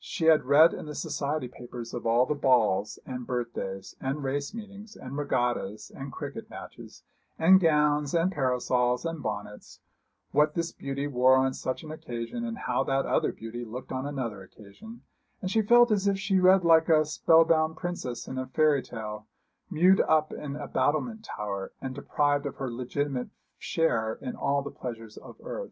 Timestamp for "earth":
25.44-25.70